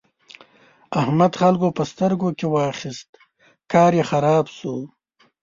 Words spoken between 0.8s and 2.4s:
احمد خلګو په سترګو